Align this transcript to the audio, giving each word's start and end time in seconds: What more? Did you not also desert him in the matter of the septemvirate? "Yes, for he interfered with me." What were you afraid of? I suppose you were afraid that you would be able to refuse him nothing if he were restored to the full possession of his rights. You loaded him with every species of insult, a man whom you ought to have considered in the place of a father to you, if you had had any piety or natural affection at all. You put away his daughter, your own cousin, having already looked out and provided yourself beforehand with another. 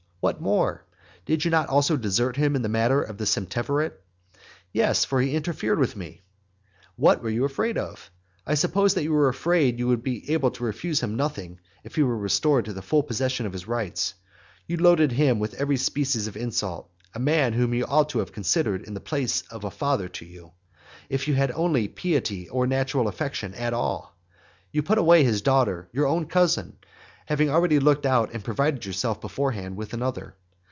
What 0.23 0.39
more? 0.39 0.85
Did 1.25 1.45
you 1.45 1.49
not 1.49 1.69
also 1.69 1.97
desert 1.97 2.35
him 2.37 2.55
in 2.55 2.61
the 2.61 2.69
matter 2.69 3.01
of 3.01 3.17
the 3.17 3.23
septemvirate? 3.25 3.93
"Yes, 4.71 5.03
for 5.03 5.19
he 5.19 5.33
interfered 5.35 5.79
with 5.79 5.95
me." 5.95 6.21
What 6.95 7.23
were 7.23 7.29
you 7.31 7.43
afraid 7.43 7.75
of? 7.75 8.11
I 8.45 8.53
suppose 8.53 8.95
you 8.95 9.11
were 9.13 9.29
afraid 9.29 9.73
that 9.73 9.79
you 9.79 9.87
would 9.87 10.03
be 10.03 10.31
able 10.31 10.51
to 10.51 10.63
refuse 10.63 10.99
him 11.01 11.15
nothing 11.17 11.59
if 11.83 11.95
he 11.95 12.03
were 12.03 12.15
restored 12.15 12.65
to 12.65 12.73
the 12.73 12.83
full 12.83 13.01
possession 13.01 13.47
of 13.47 13.53
his 13.53 13.67
rights. 13.67 14.13
You 14.67 14.77
loaded 14.77 15.11
him 15.11 15.39
with 15.39 15.55
every 15.55 15.77
species 15.77 16.27
of 16.27 16.37
insult, 16.37 16.91
a 17.15 17.19
man 17.19 17.53
whom 17.53 17.73
you 17.73 17.87
ought 17.87 18.09
to 18.09 18.19
have 18.19 18.31
considered 18.31 18.83
in 18.83 18.93
the 18.93 18.99
place 18.99 19.41
of 19.49 19.63
a 19.63 19.71
father 19.71 20.07
to 20.09 20.25
you, 20.25 20.51
if 21.09 21.27
you 21.27 21.33
had 21.33 21.49
had 21.49 21.59
any 21.59 21.87
piety 21.87 22.47
or 22.47 22.67
natural 22.67 23.07
affection 23.07 23.55
at 23.55 23.73
all. 23.73 24.15
You 24.71 24.83
put 24.83 24.99
away 24.99 25.23
his 25.23 25.41
daughter, 25.41 25.89
your 25.91 26.05
own 26.05 26.27
cousin, 26.27 26.77
having 27.27 27.49
already 27.49 27.79
looked 27.79 28.05
out 28.05 28.33
and 28.33 28.43
provided 28.43 28.83
yourself 28.83 29.21
beforehand 29.21 29.73
with 29.77 29.93
another. 29.93 30.35